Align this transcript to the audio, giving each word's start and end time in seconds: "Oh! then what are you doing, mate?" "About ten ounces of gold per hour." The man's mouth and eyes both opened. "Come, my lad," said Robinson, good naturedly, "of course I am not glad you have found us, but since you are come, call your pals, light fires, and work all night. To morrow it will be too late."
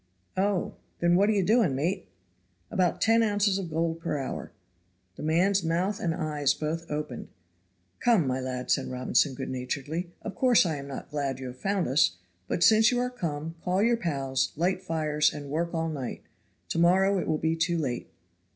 "Oh! 0.35 0.73
then 0.99 1.15
what 1.15 1.29
are 1.29 1.33
you 1.33 1.43
doing, 1.43 1.75
mate?" 1.75 2.07
"About 2.71 3.01
ten 3.01 3.21
ounces 3.21 3.59
of 3.59 3.69
gold 3.69 3.99
per 3.99 4.17
hour." 4.17 4.51
The 5.15 5.21
man's 5.21 5.63
mouth 5.63 5.99
and 5.99 6.11
eyes 6.15 6.55
both 6.55 6.89
opened. 6.89 7.27
"Come, 7.99 8.25
my 8.25 8.39
lad," 8.39 8.71
said 8.71 8.87
Robinson, 8.87 9.35
good 9.35 9.51
naturedly, 9.51 10.09
"of 10.23 10.33
course 10.33 10.65
I 10.65 10.77
am 10.77 10.87
not 10.87 11.11
glad 11.11 11.39
you 11.39 11.45
have 11.45 11.59
found 11.59 11.87
us, 11.87 12.17
but 12.47 12.63
since 12.63 12.89
you 12.89 12.97
are 12.97 13.11
come, 13.11 13.53
call 13.63 13.83
your 13.83 13.95
pals, 13.95 14.53
light 14.55 14.81
fires, 14.81 15.31
and 15.31 15.51
work 15.51 15.71
all 15.71 15.87
night. 15.89 16.23
To 16.69 16.79
morrow 16.79 17.19
it 17.19 17.27
will 17.27 17.37
be 17.37 17.55
too 17.55 17.77
late." 17.77 18.09